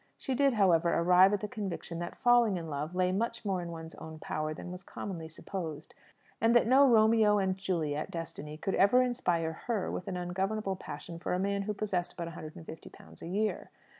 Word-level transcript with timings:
She 0.17 0.33
did, 0.33 0.53
however, 0.55 0.91
arrive 0.91 1.31
at 1.31 1.41
the 1.41 1.47
conviction 1.47 1.99
that 1.99 2.15
falling 2.17 2.57
in 2.57 2.71
love 2.71 2.95
lay 2.95 3.11
much 3.11 3.45
more 3.45 3.61
in 3.61 3.69
one's 3.71 3.93
own 3.93 4.17
power 4.17 4.51
than 4.51 4.71
was 4.71 4.81
commonly 4.81 5.29
supposed; 5.29 5.93
and 6.41 6.55
that 6.55 6.65
no 6.65 6.87
Romeo 6.87 7.37
and 7.37 7.55
Juliet 7.55 8.09
destiny 8.09 8.57
could 8.57 8.73
ever 8.73 9.03
inspire 9.03 9.53
her 9.67 9.91
with 9.91 10.07
an 10.07 10.17
ungovernable 10.17 10.75
passion 10.75 11.19
for 11.19 11.35
a 11.35 11.39
man 11.39 11.61
who 11.61 11.75
possessed 11.75 12.17
but 12.17 12.27
a 12.27 12.31
hundred 12.31 12.55
and 12.55 12.65
fifty 12.65 12.89
pounds 12.89 13.21
a 13.21 13.27
year. 13.27 13.69